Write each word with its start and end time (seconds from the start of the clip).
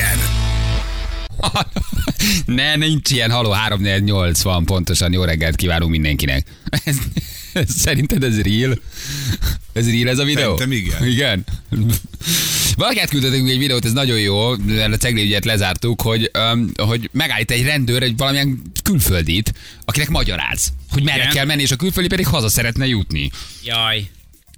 legyen! 0.00 0.18
ne, 2.56 2.76
nincs 2.76 3.10
ilyen 3.10 3.30
haló, 3.30 3.50
3 3.50 3.80
8 3.80 4.42
van 4.42 4.64
pontosan. 4.64 5.12
Jó 5.12 5.22
reggelt 5.24 5.56
kívánunk 5.56 5.90
mindenkinek. 5.90 6.46
Ez, 6.84 6.96
ez, 7.52 7.74
szerinted 7.76 8.24
ez 8.24 8.40
real? 8.40 8.78
Ez 9.72 9.90
real 9.90 10.08
ez 10.08 10.18
a 10.18 10.24
videó? 10.24 10.56
Szerintem 10.56 10.72
igen. 10.72 11.06
Igen? 11.06 11.44
Valaki 12.76 13.00
átküldtettünk 13.00 13.48
egy 13.48 13.58
videót, 13.58 13.84
ez 13.84 13.92
nagyon 13.92 14.18
jó, 14.18 14.56
mert 14.56 14.92
a 14.92 14.96
cegli 14.96 15.22
ügyet 15.22 15.44
lezártuk, 15.44 16.02
hogy, 16.02 16.30
um, 16.52 16.70
hogy 16.76 17.10
megállít 17.12 17.50
egy 17.50 17.64
rendőr 17.64 18.02
egy 18.02 18.16
valamilyen 18.16 18.62
külföldit, 18.82 19.52
akinek 19.84 20.08
magyaráz, 20.08 20.72
hogy 20.90 21.02
merre 21.02 21.20
Igen. 21.20 21.32
kell 21.32 21.44
menni, 21.44 21.62
és 21.62 21.70
a 21.70 21.76
külföldi 21.76 22.08
pedig 22.08 22.26
haza 22.26 22.48
szeretne 22.48 22.86
jutni. 22.86 23.30
Jaj. 23.64 24.08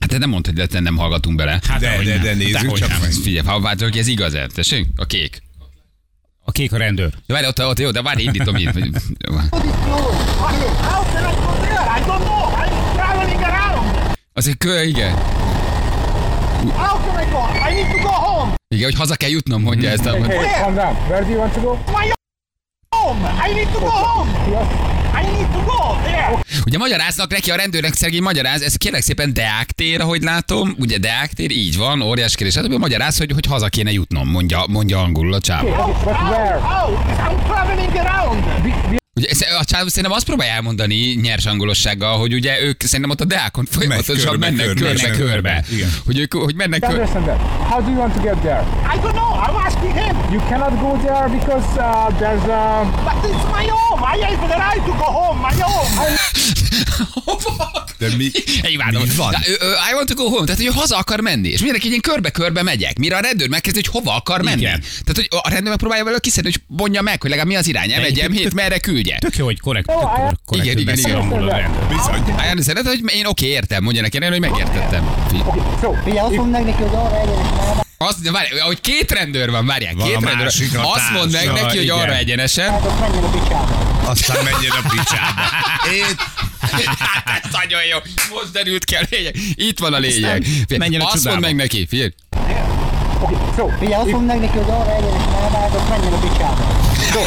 Hát 0.03 0.11
te 0.11 0.19
nem 0.19 0.29
mondtad, 0.29 0.59
hogy 0.73 0.82
nem 0.82 0.96
hallgatunk 0.96 1.37
bele. 1.37 1.61
Hát 1.69 1.80
De, 1.80 1.96
de, 2.05 2.12
nem. 2.12 2.23
de 2.23 2.34
nézzük 2.34 2.73
csak 2.73 2.89
nem. 2.89 3.01
meg. 3.01 3.11
Figyelj, 3.12 3.46
ha 3.46 3.61
vártok, 3.61 3.89
hogy 3.89 3.98
ez 3.98 4.07
igaz 4.07 4.34
-e? 4.34 4.46
Tessék? 4.55 4.87
A 4.97 5.05
kék. 5.05 5.43
A 6.45 6.51
kék 6.51 6.73
a 6.73 6.77
rendőr. 6.77 7.10
Jó, 7.27 7.34
várj, 7.34 7.47
ott, 7.47 7.62
ott, 7.65 7.79
jó, 7.79 7.91
de 7.91 8.02
várj, 8.02 8.23
indítom 8.23 8.57
itt. 8.57 8.73
How 8.73 8.80
can 11.12 11.24
I 11.30 11.34
go 11.34 11.52
there? 11.60 11.84
I 11.96 12.01
don't 12.07 12.24
know. 12.24 12.51
I'm 12.51 12.95
traveling 12.95 13.43
around. 13.43 14.16
Azért 14.33 14.59
kö, 14.59 14.83
igen. 14.83 15.15
How 16.74 16.98
can 17.05 17.27
I 17.27 17.30
go? 17.30 17.69
I 17.71 17.74
need 17.74 17.87
to 17.91 17.98
go 18.02 18.09
home. 18.09 18.55
Igen, 18.69 18.84
hogy 18.84 18.95
haza 18.95 19.15
kell 19.16 19.30
jutnom, 19.30 19.62
mondja 19.62 19.91
ezt. 19.91 20.07
A, 20.07 20.10
Hey, 20.10 20.37
calm 20.60 20.74
down. 20.74 20.96
Where 21.09 21.24
do 21.24 21.30
you 21.30 21.38
want 21.38 21.52
to 21.52 21.60
go? 21.60 21.79
I 23.48 23.55
need 23.55 23.69
to 23.73 23.78
go 23.78 23.87
home. 23.87 24.30
I 25.14 25.23
need 25.27 25.46
to 25.52 25.60
go 25.66 26.01
there. 26.05 26.38
Ugye 26.66 26.78
magyaráznak 26.78 27.30
neki 27.30 27.51
a 27.51 27.56
rendőrnek 27.56 27.95
szegény 27.95 28.23
magyaráz, 28.23 28.62
ez 28.62 28.77
kérlek 28.77 29.02
szépen 29.02 29.32
Deák 29.32 29.70
tér, 29.70 30.01
ahogy 30.01 30.23
látom, 30.23 30.74
ugye 30.78 30.98
Deák 30.98 31.32
tér, 31.32 31.51
így 31.51 31.77
van, 31.77 32.02
óriás 32.02 32.34
kérdés. 32.34 32.55
Hát 32.55 32.68
magyaráz, 32.68 33.18
hogy, 33.18 33.32
hogy 33.32 33.46
haza 33.46 33.68
kéne 33.68 33.92
jutnom, 33.92 34.28
mondja, 34.28 34.65
mondja 34.68 34.98
angolul 34.98 35.34
a 35.34 35.41
csávó. 35.41 35.68
But 38.85 39.01
Ugye 39.23 39.30
ez, 39.30 39.40
a 39.60 39.65
csávó 39.65 39.88
szerintem 39.88 40.12
azt 40.12 40.24
próbálja 40.24 40.52
elmondani 40.52 41.18
nyers 41.23 41.46
angolossággal, 41.46 42.18
hogy 42.18 42.34
ugye 42.34 42.60
ők 42.60 42.82
szerintem 42.82 43.10
ott 43.10 43.20
a 43.20 43.24
Deákon 43.24 43.64
folyamatosan 43.70 44.30
körbe, 44.30 44.51
mennek 44.51 44.66
körbe, 44.66 44.80
körbe, 44.80 45.01
körbe, 45.01 45.16
körbe. 45.16 45.32
körbe. 45.32 45.64
Igen. 45.70 45.90
Hogy 46.04 46.18
ők 46.18 46.34
hogy 46.34 46.54
mennek 46.54 46.84
I 46.84 46.87
körbe. 46.87 47.32
How 47.68 47.80
do 47.82 47.90
you 47.90 47.98
want 47.98 48.14
to 48.14 48.20
get 48.20 48.37
there? 48.37 48.64
I 48.95 48.98
don't 48.98 49.12
know. 49.12 49.32
I'm 49.45 49.66
asking 49.66 49.92
him. 49.92 50.16
You 50.32 50.40
cannot 50.48 50.80
go 50.80 50.96
there 51.06 51.29
because 51.38 51.66
uh, 51.79 52.18
there's 52.18 52.46
a. 52.48 52.84
But 53.04 53.30
it's 53.30 53.45
my 53.56 53.66
home. 53.68 54.02
I 54.02 54.18
have 54.24 54.48
the 54.48 54.56
right 54.56 54.84
to 54.87 54.92
go 54.92 55.09
home. 55.20 55.38
My 55.40 55.54
home. 55.62 55.92
De 58.02 58.16
mi, 58.16 58.30
Imádom. 58.74 59.02
mi 59.02 59.08
van? 59.16 59.34
I 59.90 59.95
want 59.95 60.08
to 60.08 60.14
go 60.14 60.28
home. 60.28 60.46
Tehát, 60.46 60.60
hogy 60.62 60.74
haza 60.74 60.96
akar 60.96 61.20
menni. 61.20 61.48
És 61.48 61.60
mindenki 61.60 61.88
ilyen 61.88 62.00
körbe-körbe 62.00 62.62
megyek. 62.62 62.98
Mire 62.98 63.16
a 63.16 63.20
rendőr 63.20 63.48
megkezdi, 63.48 63.80
hogy 63.82 64.03
hova 64.03 64.16
akar 64.16 64.42
menni. 64.42 64.60
Igen. 64.60 64.81
Tehát, 64.81 65.14
hogy 65.14 65.28
a 65.31 65.48
rendőr 65.48 65.69
megpróbálja 65.69 66.04
vele 66.04 66.19
kiszedni, 66.19 66.50
hogy 66.50 66.62
mondja 66.66 67.03
meg, 67.03 67.20
hogy 67.20 67.30
legalább 67.30 67.50
mi 67.50 67.56
az 67.58 67.69
irány. 67.69 67.91
M1, 67.91 68.04
egyébként 68.04 68.53
M7, 68.53 68.54
merre 68.54 68.78
küldje. 68.78 69.19
Tök 69.19 69.36
jó, 69.36 69.44
hogy 69.44 69.60
korrekt, 69.60 69.91
Igen, 70.50 70.78
igen, 70.78 70.98
igen. 70.98 71.28
Bizony. 71.88 72.34
Állni 72.36 72.62
szeret, 72.62 72.86
hogy 72.86 73.00
én 73.14 73.26
oké, 73.26 73.47
értem. 73.47 73.82
Mondja 73.82 74.03
neki, 74.03 74.25
hogy 74.25 74.41
megértettem. 74.41 75.14
Figyelj, 76.04 76.19
azt 76.19 76.36
mondom 76.36 76.50
meg 76.50 76.64
neki, 76.64 76.82
hogy 76.82 76.94
arra 76.94 77.19
egyenesen 77.20 77.80
Azt, 77.97 78.30
várj, 78.30 78.58
hogy 78.58 78.80
két 78.80 79.10
rendőr 79.10 79.50
van, 79.50 79.66
várják, 79.66 79.94
Van 79.94 80.06
két 80.06 80.20
rendőr. 80.20 80.47
Azt 80.82 81.10
mondd 81.12 81.30
meg 81.30 81.47
neki, 81.47 81.76
hogy 81.76 81.82
igen. 81.82 81.97
arra 81.97 82.16
egyenesen. 82.16 82.64
elmehet, 82.64 83.00
menjen 83.00 83.25
a 83.25 83.30
picsába. 83.30 83.82
Aztán 84.04 84.44
menjen 84.44 84.72
a 84.84 84.88
picsába. 84.88 85.42
Én, 85.98 86.16
Hát, 86.99 87.44
ez 87.44 87.50
nagyon 87.53 87.81
jó. 87.91 87.99
Most 88.34 88.53
derült 88.53 88.84
ki 88.84 88.94
a 88.94 89.00
lényeg. 89.10 89.37
Itt 89.55 89.78
van 89.78 89.94
a 89.94 89.99
lényeg. 89.99 90.47
menjen 90.78 91.00
a 91.00 91.06
Azt 91.06 91.25
mondd 91.25 91.41
meg 91.41 91.54
neki, 91.56 91.87
figyelj. 91.87 92.10
okay, 93.21 93.37
so 93.56 93.69
Figyelj, 93.78 94.03
azt 94.03 94.10
mondd 94.10 94.27
meg 94.27 94.41
neki, 94.41 94.56
hogy 94.59 94.71
arra 94.71 94.97
egyenesen 94.97 95.32
elmehet, 95.34 95.75
azt 95.75 95.88
menjen 95.88 96.12
a 96.12 96.19
picsába. 96.19 96.81
Jó. 97.15 97.22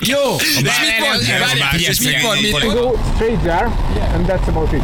Jó. 0.00 0.34
És 0.36 0.54
mit 0.56 0.98
mond? 0.98 1.26
nem, 1.26 1.40
Várj, 1.40 1.60
a 1.60 1.64
másik 1.64 1.86
És 1.88 1.98
mit 2.00 2.22
mond? 2.22 2.40
Mit 2.40 2.50
mond? 2.50 2.64
go 2.78 2.98
straight 3.14 3.40
there, 3.40 3.70
and 4.14 4.26
that's 4.26 4.48
about 4.48 4.72
it. 4.72 4.82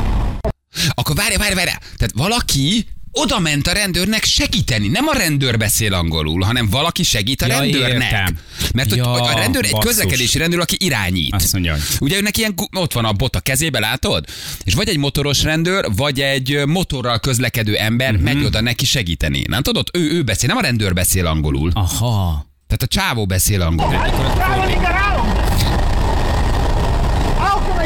Akkor 0.94 1.16
várj, 1.16 1.36
várj, 1.36 1.54
várj. 1.54 1.68
Tehát 1.68 2.12
valaki 2.14 2.86
oda 3.16 3.38
ment 3.38 3.66
a 3.66 3.72
rendőrnek 3.72 4.24
segíteni. 4.24 4.88
Nem 4.88 5.06
a 5.08 5.12
rendőr 5.16 5.56
beszél 5.58 5.94
angolul, 5.94 6.42
hanem 6.42 6.68
valaki 6.70 7.02
segít 7.02 7.42
a 7.42 7.46
Ja, 7.46 7.58
rendőrnek. 7.58 7.92
értem. 8.10 8.38
Mert 8.74 8.88
hogy 8.88 8.98
Ja, 8.98 9.12
a 9.12 9.32
rendőr 9.38 9.64
egy 9.64 9.70
basszus. 9.70 9.90
közlekedési 9.90 10.38
rendőr, 10.38 10.60
aki 10.60 10.76
irányít. 10.78 11.34
Azt 11.34 11.52
mondja, 11.52 11.72
hogy- 11.72 11.82
Ugye 12.00 12.16
őnek 12.16 12.36
ilyen, 12.36 12.54
ott 12.76 12.92
van 12.92 13.04
a 13.04 13.12
bot 13.12 13.36
a 13.36 13.40
kezébe, 13.40 13.78
látod? 13.78 14.24
És 14.64 14.74
vagy 14.74 14.88
egy 14.88 14.98
motoros 14.98 15.42
rendőr, 15.42 15.86
vagy 15.96 16.20
egy 16.20 16.62
motorral 16.66 17.18
közlekedő 17.18 17.76
ember 17.76 18.12
Mhm. 18.12 18.22
megy 18.22 18.44
oda 18.44 18.60
neki 18.60 18.84
segíteni. 18.84 19.44
Nem 19.48 19.62
tudod? 19.62 19.88
Ő, 19.92 20.10
ő 20.12 20.22
beszél, 20.22 20.48
nem 20.48 20.56
a 20.56 20.60
rendőr 20.60 20.92
beszél 20.92 21.26
angolul. 21.26 21.70
Aha. 21.74 22.46
Tehát 22.66 22.82
a 22.82 22.86
csávó 22.86 23.26
beszél 23.26 23.62
angolul. 23.62 23.92
I 23.94 23.96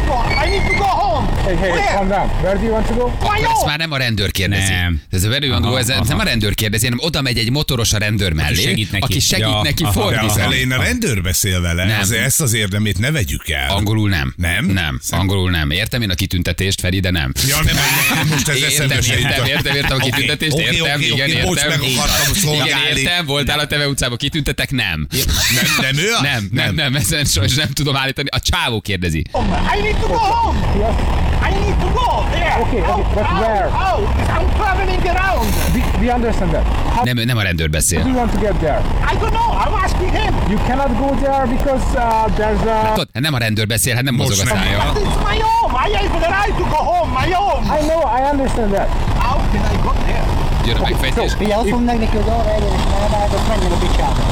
go? 0.06 0.14
I 0.44 0.48
need 0.50 0.62
to 0.70 0.74
go 0.76 0.84
home. 0.84 1.07
Hey, 1.48 1.56
hey, 1.56 1.70
Where? 1.70 1.94
calm 1.94 2.08
down. 2.08 2.28
Where 2.42 2.56
do 2.58 2.62
you 2.64 2.72
want 2.72 2.86
to 2.86 2.94
go? 2.94 3.06
Ezt 3.52 3.64
már 3.66 3.78
nem 3.78 3.92
a 3.92 3.96
rendőr 3.96 4.30
kérdezi. 4.30 4.70
Nem. 4.72 5.00
Ez 5.10 5.24
a 5.24 5.28
very 5.28 5.48
angol, 5.48 5.78
ez 5.78 5.90
Aha, 5.90 6.04
nem 6.04 6.18
a 6.18 6.22
rendőr 6.22 6.54
kérdezi, 6.54 6.84
hanem 6.84 6.98
oda 7.02 7.22
megy 7.22 7.38
egy 7.38 7.50
motoros 7.50 7.92
a 7.92 7.98
rendőr 7.98 8.32
mellé, 8.32 8.62
segít 8.62 8.90
neki. 8.90 9.04
aki 9.04 9.20
segít 9.20 9.44
Ja, 9.46 9.60
neki 9.62 9.84
fordítani. 9.92 10.40
elején 10.40 10.72
a 10.72 10.82
rendőr 10.82 11.22
beszél 11.22 11.60
vele. 11.60 11.84
Nem. 11.84 12.00
Azért 12.00 12.24
ezt 12.24 12.40
az 12.40 12.52
érdemét 12.52 12.98
ne 12.98 13.10
vegyük 13.10 13.48
el. 13.48 13.70
Angolul 13.70 14.08
nem. 14.08 14.34
Nem? 14.36 14.64
Nem. 14.64 15.00
Angolul 15.10 15.50
nem. 15.50 15.70
Értem 15.70 16.02
én 16.02 16.10
a 16.10 16.14
kitüntetést, 16.14 16.80
Feri, 16.80 17.00
de 17.00 17.10
nem. 17.10 17.32
Ja, 17.48 17.56
nem, 17.64 17.74
nem, 18.14 18.26
most 18.28 18.48
ez 18.48 18.56
Értem, 18.56 18.90
eszembe 18.90 19.16
értem, 19.16 19.46
értem, 19.46 19.74
értem 19.74 19.96
a 20.00 20.00
kitüntetést, 20.00 20.52
oké, 20.52 20.62
értem, 20.62 20.94
oké, 20.94 21.06
igen, 21.06 21.44
bocs, 21.46 21.62
értem. 21.62 21.78
meg 21.80 21.88
akartam 21.96 22.30
Igen, 22.30 22.42
szolgálni. 22.42 23.00
értem, 23.00 23.26
voltál 23.26 23.58
a 23.58 23.66
Teve 23.66 23.88
utcában, 23.88 24.16
kitüntetek, 24.16 24.70
nem. 24.70 25.06
Nem, 25.10 25.64
nem 25.80 26.04
ő? 26.04 26.10
Nem, 26.22 26.48
nem, 26.52 26.74
nem, 26.74 26.94
ezen 26.94 27.24
sajnos 27.24 27.54
nem 27.54 27.68
tudom 27.72 27.96
állítani. 27.96 28.28
A 28.28 28.40
csávó 28.40 28.80
kérdezi. 28.80 29.18
I 29.18 29.80
need 29.82 29.96
to 29.96 30.06
go 30.06 30.14
home. 30.14 31.37
I 31.48 31.50
need 31.64 31.76
to 31.84 31.88
go 32.00 32.08
there. 32.36 32.54
Okay, 32.64 32.80
How? 32.88 33.00
okay, 33.00 33.14
but 33.14 33.26
how? 33.32 33.40
where? 33.42 33.68
How? 33.82 33.96
I'm 34.36 34.46
traveling 34.60 35.02
around. 35.14 35.46
We, 35.74 35.80
we 36.00 36.06
understand 36.16 36.50
that. 36.56 36.64
How 36.94 37.04
Nem, 37.04 37.16
nem 37.16 37.36
a 37.36 37.42
rendőr 37.42 37.66
do 37.70 37.72
beszél. 37.72 37.98
you 38.06 38.14
want 38.14 38.32
to 38.32 38.38
get 38.46 38.54
there? 38.60 38.80
I 39.12 39.14
don't 39.20 39.34
know. 39.38 39.48
I'm 39.62 39.74
asking 39.84 40.10
him. 40.20 40.32
You 40.52 40.58
cannot 40.68 40.90
go 41.02 41.08
there 41.24 41.44
because 41.56 41.84
uh, 41.96 42.36
there's 42.38 42.62
a. 42.76 42.92
Tudod, 42.94 43.08
nem 43.12 43.34
a 43.34 43.38
rendőr 43.38 43.66
beszél, 43.66 43.94
hát 43.94 44.04
nem 44.04 44.14
Most 44.14 44.28
mozog 44.28 44.46
a 44.46 44.50
szája. 44.50 44.92
But 44.92 45.02
it's 45.02 45.18
my 45.30 45.38
home. 45.48 45.72
I 45.86 45.88
have 45.96 46.20
the 46.26 46.30
right 46.38 46.54
to 46.60 46.64
go 46.74 46.80
home. 46.92 47.10
My 47.20 47.32
home. 47.32 47.62
I 47.78 47.80
know, 47.88 48.00
I 48.18 48.20
understand 48.32 48.70
that. 48.74 48.88
How 49.24 49.36
can 49.52 49.62
I 49.74 49.76
go 49.82 49.92
there? 50.06 50.24
Jön 50.66 50.76
a 50.76 50.80
megfejtés. 50.80 51.32
Figyelj, 51.38 51.60
azt 51.60 51.70
mondd 51.70 51.84
meg 51.84 51.98
neki, 51.98 52.16
hogy 52.16 52.28
arra 52.28 52.50
egyenesen 52.54 52.92
elmehet, 53.00 53.32
azt 53.34 53.48
menjen 53.48 53.72
a 53.72 53.76
picsába. 53.76 54.22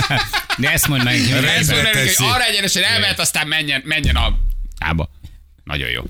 De 0.62 0.70
ezt 0.72 0.88
mondd 0.88 1.02
meg. 1.02 1.14
hogy 2.18 2.26
arra 2.34 2.44
egyenesen 2.44 2.82
elmehet, 2.82 3.18
aztán 3.18 3.46
menjen, 3.46 3.82
menjen 3.84 4.16
a... 4.16 4.26
Ába. 4.78 5.08
Nagyon 5.64 5.90
jó. 5.90 6.02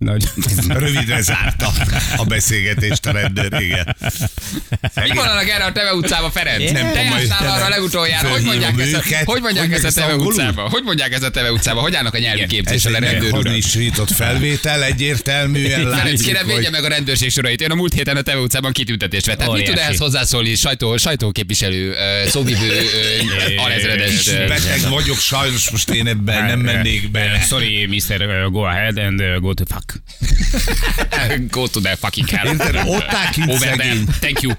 Nagy. 0.00 0.24
Rövidre 0.68 1.20
zárta 1.20 1.72
a 2.16 2.24
beszélgetést 2.24 3.06
a 3.06 3.12
rendőr, 3.12 3.60
igen. 3.60 3.96
Mi 4.94 5.14
mondanak 5.14 5.48
erre 5.48 5.64
a 5.64 5.72
Teve 5.72 5.94
utcába, 5.94 6.30
Ferenc? 6.30 6.70
Nem 6.70 6.92
Te 6.92 7.02
jártál 7.02 7.38
hogy- 7.38 7.60
arra 7.60 7.68
legutoljára. 7.68 8.28
Hogy 8.28 8.42
mondják 8.42 8.78
ezt 8.80 8.94
a, 8.94 9.02
hogy 9.24 9.40
mondják 9.40 9.66
Hogy 9.66 9.74
ezt 9.84 9.96
a 9.96 10.00
Teve 10.00 10.14
utcába? 10.14 10.68
Hogy 10.68 10.82
mondják 10.84 11.12
ezt 11.12 11.22
a 11.22 11.30
Teve 11.30 11.52
utcába? 11.52 11.80
Hogy 11.80 11.94
állnak 11.94 12.14
a 12.14 12.18
nyelvi 12.18 12.46
képzéssel 12.46 12.94
a 12.94 12.98
rendőr 12.98 13.32
urak? 13.32 13.42
meghamisított 13.42 14.10
felvétel, 14.10 14.84
egyértelműen 14.84 15.70
Ferenc, 15.70 16.04
látszik, 16.04 16.26
kérem 16.26 16.46
védje 16.46 16.70
meg 16.70 16.84
a 16.84 16.88
rendőrség 16.88 17.30
sorait. 17.30 17.60
Én 17.60 17.70
a 17.70 17.74
múlt 17.74 17.94
héten 17.94 18.16
a 18.16 18.22
Teve 18.22 18.40
utcában 18.40 18.72
kitüntetést 18.72 19.26
vett. 19.26 19.38
Tehát 19.38 19.52
mit 19.52 19.64
tud 19.64 19.78
ehhez 19.78 19.98
hozzászólni 19.98 20.54
sajtó, 20.54 20.96
sajtóképviselő, 20.96 21.94
szóvivő, 22.26 22.80
alezredes, 23.56 24.24
beteg 24.48 24.80
vagyok, 24.88 25.18
sajnos 25.18 25.70
most 25.70 25.90
én 25.90 26.06
ebben 26.06 26.44
nem 26.44 26.60
mennék 26.60 27.10
bele. 27.10 27.40
Sorry, 27.40 27.86
Mr. 27.86 28.48
Go 28.50 28.60
ahead 28.60 28.98
and 28.98 29.20
uh, 29.20 29.40
go 29.40 29.54
to 29.54 29.64
fuck. 29.68 29.89
Go 31.50 31.66
to 31.66 31.80
the 31.80 31.96
fucking 31.96 32.28
hell. 32.28 32.46
Érted? 32.46 32.76
Ott 32.86 33.02
áll 33.02 33.30
kint 33.30 33.48
Over 33.50 33.58
there. 33.68 33.76
szegény. 33.76 34.04
Thank 34.20 34.40
you. 34.40 34.52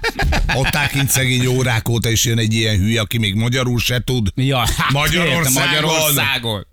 Ott 0.54 0.74
áll 0.76 0.86
kint 0.88 1.10
szegény 1.10 1.46
órák 1.46 1.88
óta, 1.88 2.08
és 2.08 2.24
jön 2.24 2.38
egy 2.38 2.54
ilyen 2.54 2.76
hülye, 2.78 3.00
aki 3.00 3.18
még 3.18 3.34
magyarul 3.34 3.78
se 3.78 4.00
tud. 4.04 4.28
Ja, 4.34 4.58
hát 4.58 4.90
Magyarországon. 4.90 5.68
Magyarországon. 5.68 6.66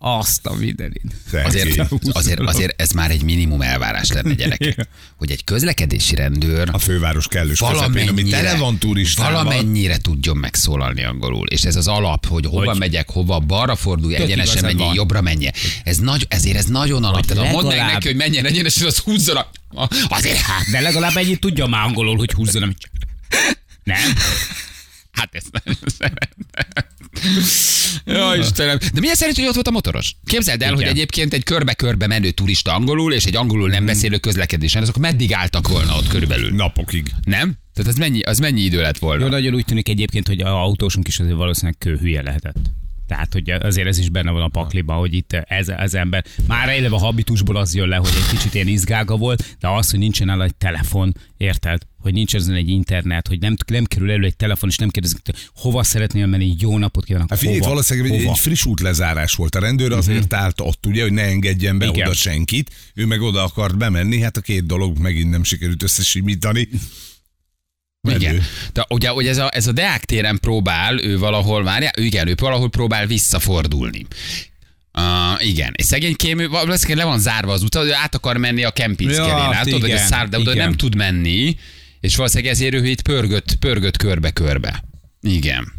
Azt 0.00 0.46
a 0.46 0.54
mindenit. 0.54 1.02
Azért, 1.44 1.78
azért, 2.12 2.40
azért 2.40 2.80
ez 2.80 2.90
már 2.90 3.10
egy 3.10 3.22
minimum 3.22 3.60
elvárás 3.62 4.08
lenne, 4.12 4.34
gyerekek. 4.34 4.88
Hogy 5.16 5.30
egy 5.30 5.44
közlekedési 5.44 6.14
rendőr 6.14 6.68
A 6.72 6.78
főváros 6.78 7.26
kellős 7.28 7.58
közepén, 7.70 8.08
ami 8.08 8.22
tele 8.22 8.56
van 8.56 8.78
turistával. 8.78 9.32
valamennyire 9.44 9.96
tudjon 9.98 10.36
megszólalni 10.36 11.04
angolul. 11.04 11.46
És 11.46 11.64
ez 11.64 11.76
az 11.76 11.86
alap, 11.88 12.26
hogy 12.26 12.46
hova 12.46 12.64
Hogy- 12.70 12.78
megyek, 12.78 13.10
hova, 13.10 13.38
balra 13.38 13.76
fordulj, 13.76 14.14
egyenesen 14.14 14.62
menjél, 14.62 14.84
van. 14.84 14.94
jobbra 14.94 15.20
menjél. 15.20 15.52
Ez 15.84 15.96
nagy, 15.96 16.26
ezért 16.28 16.56
ez 16.56 16.64
nagyon 16.66 17.04
alap. 17.04 17.26
Tehát 17.26 17.46
ha 17.46 17.50
mondd 17.52 17.66
meg 17.66 17.76
legalább- 17.76 17.92
neki, 17.92 18.06
hogy 18.06 18.16
menjen 18.16 18.44
egyenesen, 18.46 18.86
az 18.86 18.98
húzzon 18.98 19.36
a... 19.36 19.88
Azért 20.08 20.38
hát, 20.40 20.64
De 20.70 20.80
legalább 20.80 21.16
ennyit 21.16 21.40
tudja 21.40 21.66
már 21.66 21.84
angolul, 21.86 22.16
hogy 22.16 22.32
húzzon, 22.32 22.62
amit... 22.62 22.90
Nem? 23.84 23.98
hát 25.10 25.28
ezt 25.34 25.48
nagyon 25.64 25.78
szeretem. 25.98 26.46
Jó, 28.04 28.32
Istenem. 28.32 28.78
De 28.92 29.00
milyen 29.00 29.14
szerint, 29.14 29.36
hogy 29.36 29.46
ott 29.46 29.54
volt 29.54 29.68
a 29.68 29.70
motoros? 29.70 30.14
Képzeld 30.24 30.62
el, 30.62 30.72
Igen. 30.72 30.82
hogy 30.82 30.90
egyébként 30.96 31.32
egy 31.32 31.44
körbe-körbe 31.44 32.06
menő 32.06 32.30
turista 32.30 32.74
angolul, 32.74 33.12
és 33.12 33.24
egy 33.24 33.36
angolul 33.36 33.68
nem 33.68 33.86
beszélő 33.86 34.18
közlekedésen, 34.18 34.82
azok 34.82 34.96
meddig 34.96 35.32
álltak 35.32 35.68
volna 35.68 35.96
ott 35.96 36.08
körülbelül? 36.08 36.54
Napokig. 36.54 37.10
Nem? 37.24 37.54
Tehát 37.74 37.90
az 37.92 37.98
mennyi, 37.98 38.20
az 38.20 38.38
mennyi 38.38 38.60
idő 38.60 38.80
lett 38.80 38.98
volna? 38.98 39.24
Jó, 39.24 39.30
nagyon 39.30 39.54
úgy 39.54 39.64
tűnik 39.64 39.88
egyébként, 39.88 40.26
hogy 40.26 40.40
a 40.40 40.62
autósunk 40.62 41.08
is 41.08 41.18
azért 41.18 41.36
valószínűleg 41.36 41.78
kőhülye 41.78 42.22
lehetett. 42.22 42.56
Tehát, 43.08 43.32
hogy 43.32 43.50
azért 43.50 43.88
ez 43.88 43.98
is 43.98 44.08
benne 44.08 44.30
van 44.30 44.42
a 44.42 44.48
pakliba, 44.48 44.92
hogy 44.94 45.14
itt 45.14 45.32
ez, 45.32 45.68
ez 45.68 45.94
ember 45.94 46.24
már 46.46 46.68
eleve 46.68 46.94
a 46.94 46.98
habitusból 46.98 47.56
az 47.56 47.74
jön 47.74 47.88
le, 47.88 47.96
hogy 47.96 48.12
egy 48.16 48.36
kicsit 48.36 48.54
ilyen 48.54 48.68
izgága 48.68 49.16
volt, 49.16 49.56
de 49.60 49.68
az, 49.68 49.90
hogy 49.90 49.98
nincsen 49.98 50.30
el 50.30 50.42
egy 50.42 50.54
telefon, 50.54 51.14
érted? 51.36 51.82
Hogy 52.00 52.12
nincs 52.12 52.34
ezen 52.34 52.54
egy 52.54 52.68
internet, 52.68 53.28
hogy 53.28 53.38
nem, 53.40 53.54
nem 53.66 53.84
kerül 53.84 54.10
elő 54.10 54.24
egy 54.24 54.36
telefon, 54.36 54.68
és 54.68 54.76
nem 54.76 54.88
kérdezik, 54.88 55.18
hova 55.54 55.82
szeretnél 55.82 56.26
menni, 56.26 56.54
jó 56.58 56.78
napot 56.78 57.04
kívánok. 57.04 57.30
Hát 57.30 57.38
figyelj, 57.38 57.58
valószínűleg 57.58 58.12
egy, 58.12 58.18
Hova? 58.18 58.32
egy 58.32 58.38
friss 58.38 58.64
útlezárás 58.64 59.34
volt. 59.34 59.54
A 59.54 59.60
rendőr 59.60 59.92
azért 59.92 60.32
állt 60.32 60.60
ott, 60.60 60.86
ugye, 60.86 61.02
hogy 61.02 61.12
ne 61.12 61.22
engedjen 61.22 61.78
be 61.78 61.86
Igen. 61.86 62.06
oda 62.06 62.14
senkit. 62.14 62.70
Ő 62.94 63.06
meg 63.06 63.20
oda 63.20 63.42
akart 63.42 63.76
bemenni, 63.76 64.20
hát 64.20 64.36
a 64.36 64.40
két 64.40 64.66
dolog 64.66 64.98
megint 64.98 65.30
nem 65.30 65.44
sikerült 65.44 65.82
összesimítani. 65.82 66.68
Igen. 68.14 68.42
De 68.72 68.86
ugye, 68.88 69.12
ugye 69.12 69.30
ez, 69.30 69.38
a, 69.38 69.48
ez 69.52 69.66
a 69.66 69.72
Deák 69.72 70.04
téren 70.04 70.38
próbál, 70.40 71.02
ő 71.02 71.18
valahol, 71.18 71.62
várjál, 71.62 71.92
ő 71.98 72.04
igen, 72.04 72.28
ő 72.28 72.34
valahol 72.36 72.70
próbál 72.70 73.06
visszafordulni. 73.06 74.06
Uh, 74.98 75.46
igen, 75.46 75.72
és 75.76 75.84
szegénykém, 75.84 76.38
ő 76.38 76.48
valószínűleg 76.48 77.04
le 77.04 77.10
van 77.10 77.20
zárva 77.20 77.52
az 77.52 77.62
utca, 77.62 77.84
ő 77.84 77.92
át 77.92 78.14
akar 78.14 78.36
menni 78.36 78.64
a 78.64 78.70
Kempinszkelén, 78.70 79.28
Ja, 79.28 79.48
látod, 79.50 79.80
hogy 79.80 79.90
a 79.90 79.98
szár, 79.98 80.28
de 80.28 80.38
oda 80.38 80.54
nem 80.54 80.72
tud 80.72 80.94
menni, 80.94 81.56
és 82.00 82.16
valószínűleg 82.16 82.52
ezért 82.52 82.74
ő 82.74 82.86
itt 82.86 83.02
pörgött, 83.02 83.56
pörgött 83.60 83.96
körbe-körbe. 83.96 84.84
Igen. 85.22 85.77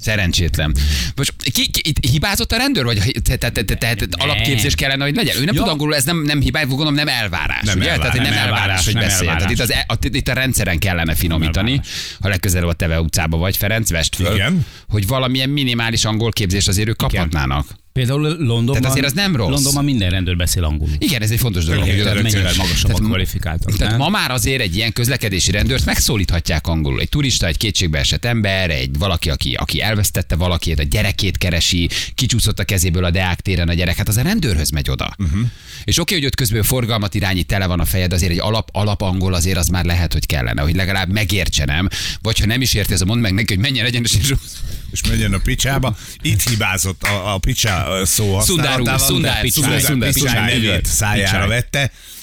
Szerencsétlen. 0.00 0.74
Most 1.16 1.32
ki, 1.52 1.66
ki, 1.70 1.80
itt 1.88 2.10
hibázott 2.10 2.52
a 2.52 2.56
rendőr, 2.56 2.84
vagy 2.84 3.12
te, 3.22 3.36
te, 3.36 3.50
te, 3.50 3.62
te, 3.64 3.74
te, 3.94 4.06
alapképzés 4.10 4.74
kellene, 4.74 5.04
hogy 5.04 5.14
legyen? 5.14 5.36
Ő 5.36 5.44
nem 5.44 5.54
Ja. 5.54 5.60
tud 5.60 5.70
angolul, 5.70 5.94
ez 5.94 6.04
nem, 6.04 6.22
nem 6.22 6.40
hibá, 6.40 6.62
gondolom 6.64 6.94
nem 6.94 7.08
elvárás. 7.08 7.62
Nem 7.62 7.78
ugye? 7.78 7.90
elvárás, 7.90 8.12
Tehát, 8.14 8.28
nem, 8.28 8.38
elvárás, 8.38 8.60
elvárás, 8.60 8.84
hogy 8.84 8.94
nem 8.94 9.02
beszél. 9.02 9.18
Tehát 9.26 9.40
elvárás. 9.40 9.52
itt, 9.58 9.60
az, 9.60 9.72
e- 9.72 9.84
a, 9.88 10.16
itt 10.16 10.28
a 10.28 10.32
rendszeren 10.32 10.78
kellene 10.78 11.14
finomítani, 11.14 11.80
ha 12.20 12.28
legközelebb 12.28 12.68
a 12.68 12.72
Teve 12.72 13.00
utcába 13.00 13.36
vagy, 13.36 13.56
Ferenc, 13.56 13.90
vest 13.90 14.14
föl, 14.16 14.34
Igen. 14.34 14.66
hogy 14.88 15.06
valamilyen 15.06 15.48
minimális 15.50 16.04
angol 16.04 16.30
képzést 16.30 16.68
azért 16.68 16.88
ők 16.88 16.96
kaphatnának. 16.96 17.66
Például 17.96 18.20
Londonban, 18.20 18.74
Tehát 18.74 18.90
azért 18.90 19.06
az 19.06 19.12
nem 19.12 19.36
rossz. 19.36 19.50
Londonban 19.50 19.84
minden 19.84 20.10
rendőr 20.10 20.36
beszél 20.36 20.64
angolul. 20.64 20.94
Igen, 20.98 21.22
ez 21.22 21.30
egy 21.30 21.38
fontos 21.38 21.64
dolog. 21.64 21.80
hogy 21.84 21.90
Tehát 21.96 22.12
oda- 22.12 22.22
mennyivel 22.22 22.52
magasabbak 22.56 22.96
Tehát- 22.96 23.10
kvalifikáltak. 23.10 23.76
Tehát 23.76 23.92
nem? 23.92 24.00
ma 24.02 24.08
már 24.08 24.30
azért 24.30 24.60
egy 24.60 24.76
ilyen 24.76 24.92
közlekedési 24.92 25.50
rendőrt 25.50 25.84
megszólíthatják 25.84 26.66
angolul. 26.66 27.00
Egy 27.00 27.08
turista, 27.08 27.46
egy 27.46 27.56
kétségbe 27.56 27.98
esett 27.98 28.24
ember, 28.24 28.70
egy 28.70 28.98
valaki, 28.98 29.30
aki, 29.30 29.54
aki 29.54 29.80
elvesztette 29.82 30.36
valakit, 30.36 30.78
a 30.78 30.82
gyerekét 30.82 31.38
keresi, 31.38 31.88
kicsúszott 32.14 32.58
a 32.58 32.64
kezéből 32.64 33.04
a 33.04 33.10
Deák 33.10 33.40
téren 33.40 33.68
a 33.68 33.74
gyerek, 33.74 33.96
hát 33.96 34.08
az 34.08 34.16
a 34.16 34.22
rendőrhöz 34.22 34.70
megy 34.70 34.90
oda. 34.90 35.14
Uh-huh. 35.18 35.40
És 35.84 35.98
oké, 35.98 36.14
hogy 36.14 36.24
ott 36.24 36.34
közben 36.34 36.62
forgalmat 36.62 37.14
irányít, 37.14 37.46
tele 37.46 37.66
van 37.66 37.80
a 37.80 37.84
fejed, 37.84 38.12
azért 38.12 38.32
egy 38.32 38.40
alap, 38.40 38.68
alap 38.72 39.00
angol 39.02 39.34
azért 39.34 39.58
az 39.58 39.68
már 39.68 39.84
lehet, 39.84 40.12
hogy 40.12 40.26
kellene, 40.26 40.62
hogy 40.62 40.74
legalább 40.74 41.12
megértsenem, 41.12 41.88
vagy 42.22 42.38
ha 42.38 42.46
nem 42.46 42.60
is 42.60 42.74
érti, 42.74 42.92
ez 42.92 43.00
a 43.00 43.04
mond 43.04 43.20
meg 43.20 43.32
neki, 43.34 43.54
hogy 43.54 43.62
menjen 43.62 43.86
egyenes 43.86 44.12
és 44.12 44.34
És 44.92 45.00
menjen 45.08 45.32
a 45.32 45.38
picsába. 45.38 45.96
Itt 46.22 46.48
hibázott 46.48 47.02
a, 47.02 47.34
a 47.34 47.38
picsá 47.38 48.04
szó 48.04 48.40
Szundár 48.40 48.80
úr, 48.80 48.88
használatával. 48.88 48.98
Szundár, 48.98 49.48
Szundár, 49.50 49.80
Szundár, 49.80 49.80
Szundár, 49.80 50.12
Szundár, 50.12 50.32
Szundár 50.32 50.54
így 50.56 50.62
van. 50.64 50.70
nevét 50.70 50.86
szájára 50.86 51.24
Picsáj. 51.44 51.48
vette. 51.48 51.80
Ö, 51.82 52.15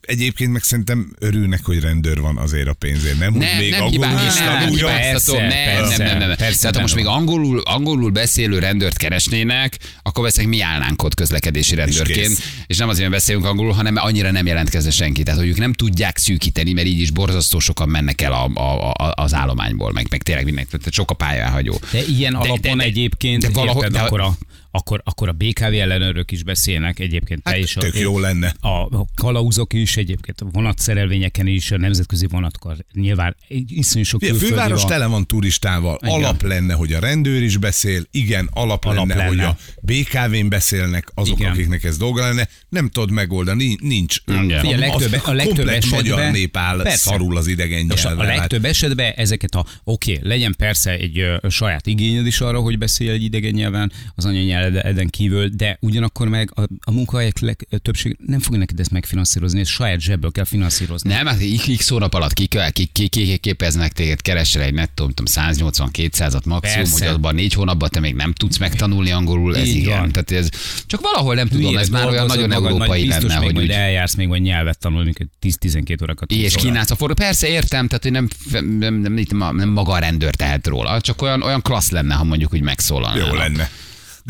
Egyébként 0.00 0.52
meg 0.52 0.62
szerintem 0.62 1.12
örülnek, 1.18 1.64
hogy 1.64 1.80
rendőr 1.80 2.20
van 2.20 2.36
azért 2.36 2.68
a 2.68 2.72
pénzért, 2.72 3.18
nem? 3.18 3.30
Hogy 3.32 3.40
Nem, 3.40 3.56
még 3.58 3.70
nem 3.70 3.86
is 3.86 3.96
nem, 3.96 4.44
nem 4.48 4.58
tanuljon. 4.58 4.90
hibáztatom, 4.90 5.40
Persze, 5.40 5.40
nem, 5.40 5.48
nem, 5.48 5.86
persze, 5.86 6.04
nem, 6.04 6.18
nem. 6.18 6.36
persze, 6.36 6.60
Tehát 6.60 6.74
ha 6.76 6.80
most 6.80 6.94
még 6.94 7.06
angolul, 7.06 7.60
angolul 7.60 8.10
beszélő 8.10 8.58
rendőrt 8.58 8.96
keresnének, 8.96 9.78
akkor 10.02 10.24
veszek 10.24 10.46
mi 10.46 10.60
állnánk 10.60 11.02
ott 11.02 11.14
közlekedési 11.14 11.74
rendőrként, 11.74 12.26
kész. 12.26 12.62
és 12.66 12.76
nem 12.76 12.88
azért 12.88 13.08
mert 13.08 13.20
beszélünk 13.20 13.44
angolul, 13.44 13.72
hanem 13.72 13.96
annyira 13.96 14.30
nem 14.30 14.46
jelentkezne 14.46 14.90
senki. 14.90 15.22
Tehát, 15.22 15.40
hogy 15.40 15.48
ők 15.48 15.58
nem 15.58 15.72
tudják 15.72 16.18
szűkíteni, 16.18 16.72
mert 16.72 16.86
így 16.86 17.00
is 17.00 17.10
borzasztó 17.10 17.58
sokan 17.58 17.88
mennek 17.88 18.20
el 18.20 18.32
a, 18.32 18.50
a, 18.54 18.90
a, 18.90 19.12
az 19.14 19.34
állományból, 19.34 19.92
meg, 19.92 20.06
meg 20.10 20.22
tényleg 20.22 20.44
mindenki, 20.44 20.70
tehát 20.70 20.92
sok 20.92 21.10
a 21.10 21.14
pályáhagyó. 21.14 21.80
De 21.92 22.02
ilyen 22.04 22.32
De- 22.32 22.38
alapon 22.38 22.60
de- 22.60 22.74
de- 22.74 22.82
egyébként, 22.84 23.42
de 23.42 23.48
valahol- 23.48 23.82
érted, 23.84 23.98
de- 23.98 24.04
akkor, 24.06 24.20
a, 24.20 24.36
akkor, 24.70 25.00
akkor 25.04 25.28
a 25.28 25.32
BKV 25.32 25.62
ellenőrök 25.62 26.30
is 26.30 26.42
beszélnek 26.42 26.98
egyébként. 26.98 27.42
te 27.42 27.50
Hát 27.50 27.60
a, 27.74 27.80
tök 27.80 27.98
jó 27.98 28.18
lenne. 28.18 28.54
A, 28.60 28.68
a 28.68 29.04
kalauzok 29.14 29.72
is 29.72 29.96
egyébként, 29.96 30.40
a 30.40 30.44
vonatszerelvényeken 30.52 31.46
is, 31.46 31.70
a 31.70 31.76
nemzetközi 31.78 32.26
vonatkar. 32.26 32.76
Nyilván 32.92 33.36
iszonyú 33.68 34.04
sok 34.04 34.22
A 34.22 34.26
külföldi 34.26 34.52
főváros 34.54 34.84
tele 34.84 35.06
van 35.06 35.26
turistával. 35.26 35.98
Igen. 36.02 36.14
Alap 36.14 36.42
lenne, 36.42 36.74
hogy 36.74 36.92
a 36.92 36.98
rendőr 37.00 37.42
is 37.42 37.56
beszél, 37.56 38.02
igen, 38.10 38.48
alap, 38.52 38.84
Alap 38.84 39.08
lenne, 39.08 39.14
lenne. 39.14 39.28
hogy 39.28 39.40
a 39.40 39.56
BKV-n 39.80 40.48
beszélnek 40.48 41.08
azok, 41.14 41.38
Igen. 41.38 41.52
akiknek 41.52 41.84
ez 41.84 41.96
dolga 41.96 42.20
lenne. 42.26 42.48
Nem 42.68 42.88
tudod 42.88 43.10
megoldani, 43.10 43.76
nincs. 43.80 44.16
Igen. 44.26 44.60
Figyelj, 44.60 44.74
a 44.74 44.78
legtöbb- 44.78 45.20
a 45.24 45.32
legtöbb 45.32 45.68
esetben- 45.68 46.00
magyar 46.00 46.30
nép 46.32 46.56
áll 46.56 46.82
Persze. 46.82 46.96
szarul 46.98 47.36
az 47.36 47.46
idegen 47.46 47.86
Most 47.86 48.04
a 48.04 48.08
nyelven. 48.08 48.26
Hát 48.26 48.36
legtöbb 48.38 48.64
esetben 48.64 49.12
ezeket 49.16 49.54
a, 49.54 49.66
oké, 49.84 50.16
okay, 50.16 50.28
legyen 50.28 50.54
persze 50.58 50.90
egy 50.90 51.18
ö, 51.18 51.36
saját 51.48 51.86
igényed 51.86 52.26
is 52.26 52.40
arra, 52.40 52.60
hogy 52.60 52.78
beszélj 52.78 53.10
egy 53.10 53.22
idegen 53.22 53.52
nyelven, 53.52 53.92
az 54.14 54.24
anyanyelveden 54.60 55.08
kívül, 55.08 55.48
de 55.48 55.78
ugyanakkor 55.80 56.28
meg 56.28 56.50
a, 56.54 56.62
a 56.80 56.90
munkahelyek 56.90 57.38
leg, 57.38 57.66
többség 57.82 58.16
nem 58.26 58.40
fogja 58.40 58.58
neked 58.58 58.80
ezt 58.80 58.90
megfinanszírozni, 58.90 59.60
ezt 59.60 59.70
saját 59.70 60.00
zsebből 60.00 60.30
kell 60.30 60.44
finanszírozni. 60.44 61.12
Nem, 61.12 61.26
hát 61.26 61.38
x, 61.76 61.88
hónap 61.88 62.14
alatt 62.14 62.32
ki, 62.32 62.46
kell- 62.46 62.70
ki, 62.70 62.84
ki, 62.92 63.08
ki, 63.08 63.36
képeznek 63.36 63.92
téged, 63.92 64.22
keresel 64.22 64.62
egy 64.62 64.74
nettó, 64.74 65.04
nem 65.04 65.12
tudom, 65.12 65.52
180-200-at 65.52 66.44
maximum, 66.44 66.60
Persze. 66.60 67.06
hogy 67.06 67.14
abban 67.14 67.34
négy 67.34 67.52
hónapban 67.52 67.88
te 67.88 68.00
még 68.00 68.14
nem 68.14 68.32
tudsz 68.32 68.58
megtanulni 68.58 69.10
angolul, 69.10 69.56
ez 69.56 69.66
Így 69.68 69.76
igen. 69.76 69.98
van. 69.98 70.12
Tehát 70.12 70.30
ez, 70.30 70.48
csak 70.86 71.00
valahol 71.00 71.34
nem 71.34 71.46
tudom, 71.46 71.62
Hülyére 71.62 71.80
ez 71.80 71.88
már 71.88 72.06
olyan 72.06 72.26
nagyon 72.26 72.48
magad, 72.48 72.70
európai 72.70 73.06
biztos 73.06 73.22
lenne, 73.22 73.34
még 73.34 73.44
hogy 73.44 73.54
majd 73.54 73.66
úgy, 73.66 73.74
eljársz 73.74 74.14
még 74.14 74.28
vagy 74.28 74.40
nyelvet 74.42 74.78
tanulni, 74.78 75.06
mikor 75.06 75.26
10-12 75.42 76.02
órakat 76.02 76.30
és 76.30 76.54
kínálsz 76.54 76.90
a 76.90 76.96
forró. 76.96 77.14
Persze 77.14 77.48
értem, 77.48 77.86
tehát 77.86 78.02
hogy 78.02 78.12
nem, 78.12 78.28
nem, 78.50 78.94
nem, 78.94 79.12
nem, 79.12 79.56
nem 79.56 79.68
maga 79.68 79.92
a 79.92 79.98
rendőr 79.98 80.34
tehet 80.34 80.66
róla, 80.66 81.00
csak 81.00 81.22
olyan, 81.22 81.42
olyan 81.42 81.62
klassz 81.62 81.90
lenne, 81.90 82.14
ha 82.14 82.24
mondjuk 82.24 82.54
úgy 82.54 82.62
megszólalna. 82.62 83.26
Jó 83.26 83.34
lenne. 83.34 83.70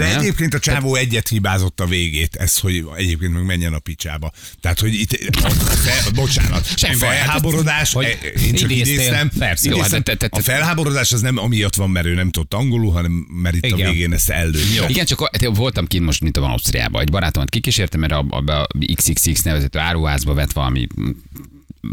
De 0.01 0.09
Nem? 0.09 0.19
egyébként 0.21 0.55
a 0.55 0.59
csávó 0.59 0.95
egyet 0.95 1.29
hibázott 1.29 1.81
a 1.81 1.87
végét, 1.87 2.37
ez, 2.37 2.59
hogy 2.59 2.85
egyébként 2.97 3.33
meg 3.33 3.45
menjen 3.45 3.73
a 3.73 3.79
picsába. 3.79 4.33
Tehát, 4.61 4.81
hogy 4.81 4.95
itt, 4.95 5.13
a 5.43 5.51
fel, 5.51 6.11
bocsánat, 6.15 6.79
Semmi 6.79 6.95
a 6.95 6.99
baj, 6.99 7.09
hát 7.09 7.19
felháborodás, 7.19 7.93
hogy 7.93 8.19
én 8.47 8.55
csak 8.55 8.71
idéztél. 8.71 8.95
idéztem, 8.95 9.31
Persze. 9.39 9.69
Jó, 9.69 9.77
idéztem. 9.77 9.95
hát 9.97 10.05
te- 10.05 10.15
te- 10.15 10.29
te- 10.29 10.39
a 10.39 10.43
felháborodás 10.43 11.13
az 11.13 11.21
nem 11.21 11.39
amiatt 11.39 11.75
van, 11.75 11.91
mert 11.91 12.07
ő 12.07 12.15
nem 12.15 12.31
tudott 12.31 12.55
angolul, 12.55 12.93
hanem 12.93 13.13
mert 13.43 13.55
itt 13.55 13.65
Igen. 13.65 13.87
a 13.89 13.91
végén 13.91 14.13
ezt 14.13 14.31
ellőtte. 14.31 14.89
Igen, 14.89 15.05
csak 15.07 15.21
a- 15.21 15.51
voltam 15.55 15.87
kint 15.87 16.05
most, 16.05 16.21
mint 16.21 16.37
a 16.37 16.41
van 16.41 16.51
Ausztriában. 16.51 17.01
Egy 17.03 17.11
barátomat 17.11 17.51
kikísértem, 17.51 18.01
mert 18.01 18.13
a, 18.13 18.25
a, 18.29 18.53
a 18.53 18.67
XXX 18.95 19.43
nevezető 19.43 19.79
áruházba 19.79 20.35
vett 20.35 20.53
valami 20.53 20.87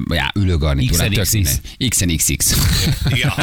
já, 0.10 0.32
ülőgarnitúrát. 0.36 1.10
XNXX. 1.10 1.62
XNXX. 1.88 2.56
Ja, 3.10 3.34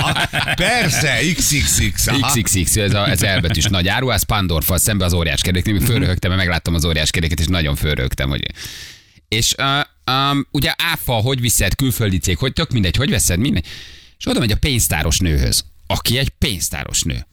persze, 0.55 1.19
XXX. 1.35 2.07
aha. 2.07 2.41
XXX, 2.43 2.77
ez, 2.77 2.95
a, 2.95 3.09
ez 3.09 3.23
elbetűs 3.23 3.65
nagy 3.65 3.89
áruház, 3.89 4.23
Pandorfal 4.23 4.79
szembe 4.79 5.05
az 5.05 5.13
óriás 5.13 5.41
keréknél, 5.41 5.75
még 5.75 5.83
fölröhögtem, 5.83 6.31
mert 6.31 6.43
megláttam 6.43 6.75
az 6.75 6.85
óriás 6.85 7.11
keréket, 7.11 7.41
és 7.41 7.47
nagyon 7.47 7.77
fölröhögtem, 7.77 8.29
hogy... 8.29 8.47
És 9.29 9.55
uh, 9.59 10.15
um, 10.31 10.47
ugye 10.51 10.75
áfa, 10.77 11.13
hogy 11.13 11.41
viszed, 11.41 11.75
külföldi 11.75 12.19
cég, 12.19 12.39
hogy 12.39 12.53
tök 12.53 12.71
mindegy, 12.71 12.97
hogy 12.97 13.11
veszed, 13.11 13.39
mindegy. 13.39 13.67
És 14.19 14.27
oda 14.27 14.39
megy 14.39 14.53
a 14.53 14.57
pénztáros 14.57 15.19
nőhöz, 15.19 15.65
aki 15.87 16.19
egy 16.19 16.29
pénztáros 16.29 17.03
nő. 17.03 17.27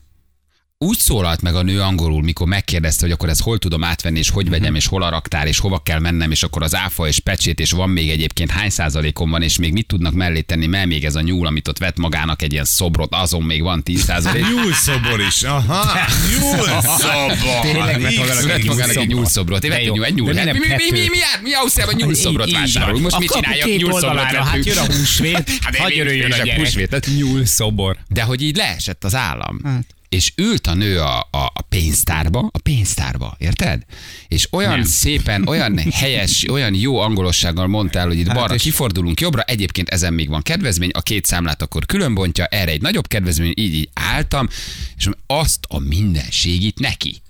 Úgy 0.84 0.98
szólalt 0.98 1.42
meg 1.42 1.56
a 1.56 1.62
nő 1.62 1.82
angolul, 1.82 2.22
mikor 2.22 2.48
megkérdezte, 2.48 3.02
hogy 3.02 3.12
akkor 3.12 3.30
ezt 3.30 3.42
hol 3.42 3.58
tudom 3.58 3.84
átvenni, 3.84 4.20
és 4.20 4.30
hogy 4.30 4.50
vegyem, 4.50 4.76
és 4.76 4.88
hol 4.88 5.04
a 5.04 5.10
raktár, 5.10 5.48
és 5.48 5.60
hova 5.60 5.80
kell 5.80 6.00
mennem, 6.00 6.32
és 6.32 6.44
akkor 6.44 6.64
az 6.64 6.76
áfa 6.76 7.08
és 7.08 7.20
pecsét, 7.20 7.60
és 7.60 7.72
van 7.72 7.90
még 7.90 8.10
egyébként 8.10 8.52
hány 8.52 8.70
százalékon 8.70 9.30
van, 9.30 9.42
és 9.42 9.58
még 9.58 9.74
mit 9.74 9.88
tudnak 9.88 10.14
mellé 10.14 10.42
tenni, 10.42 10.66
mert 10.68 10.86
még 10.88 11.06
ez 11.06 11.16
a 11.16 11.22
nyúl, 11.22 11.48
amit 11.48 11.68
ott 11.68 11.78
vett 11.78 11.98
magának 11.98 12.42
egy 12.42 12.52
ilyen 12.54 12.66
szobrot, 12.66 13.14
azon 13.16 13.44
még 13.44 13.62
van 13.62 13.84
10 13.84 14.04
százalék. 14.04 14.44
Nyúlszobor 14.56 15.20
is, 15.20 15.42
aha, 15.42 16.00
nyúlszobor. 16.40 17.60
Tényleg 17.62 18.02
vett 18.02 18.18
magának 18.18 18.44
egy 18.44 18.50
egy 18.50 18.64
nyúlszobrot. 18.66 19.08
nyúlszobrot. 19.08 19.64
Én 19.64 19.72
jó. 19.82 19.94
nyúl, 19.94 20.06
egy 20.06 20.14
nyúl. 20.14 20.36
Hát 20.36 20.46
Mi, 20.46 20.60
mi, 20.60 20.68
mi, 20.92 21.00
mi, 21.00 21.08
mi, 21.44 21.54
Ausztriában 21.54 21.96
nyúlszobrot 21.96 22.48
Így- 22.48 22.54
így 22.54 22.60
vásárolunk? 22.60 23.04
Most 23.04 23.18
mit 23.20 23.32
csináljak? 23.32 23.68
két 23.68 23.78
Nyúlszobrot 23.82 24.10
oldalára, 24.10 24.44
hát 24.44 24.66
jön 24.66 24.78
a 24.78 24.86
húsvét, 24.86 25.50
Hát 25.62 25.92
örüljön 25.98 26.28
is 26.28 26.40
a 26.40 26.44
gyerek. 26.44 26.60
húsvétet. 26.60 27.08
Nyúlszobor. 27.18 27.98
De 28.08 28.22
hogy 28.22 28.42
így 28.42 28.56
leesett 28.56 29.04
az 29.04 29.16
állam. 29.16 29.62
És 30.16 30.32
ült 30.36 30.68
a 30.68 30.74
nő 30.74 31.00
a, 31.00 31.20
a, 31.20 31.52
a 31.54 31.62
pénztárba, 31.70 32.50
a 32.54 32.60
pénztárba, 32.60 33.36
érted? 33.38 33.84
És 34.28 34.48
olyan 34.52 34.72
Nem. 34.72 34.84
szépen, 34.84 35.48
olyan 35.48 35.78
helyes, 35.92 36.50
olyan 36.50 36.74
jó 36.76 36.98
angolossággal 37.00 37.68
mondta 37.68 38.00
el, 38.00 38.08
hogy 38.08 38.18
itt 38.18 38.34
balra 38.34 38.54
és- 38.54 38.62
kifordulunk 38.62 39.20
jobbra, 39.20 39.42
egyébként 39.42 39.90
ezen 39.90 40.14
még 40.14 40.30
van 40.30 40.42
kedvezmény, 40.42 40.90
a 40.94 41.02
két 41.02 41.26
számlát 41.26 41.62
akkor 41.62 41.86
különbontja, 41.86 42.46
erre 42.46 42.72
egy 42.72 42.82
nagyobb 42.82 43.08
kedvezmény, 43.08 43.54
így, 43.56 43.74
így 43.74 43.90
álltam, 43.94 44.50
és 44.98 45.10
azt 45.28 45.66
a 45.68 45.80
mindenségit 45.80 46.80
neki. 46.80 47.22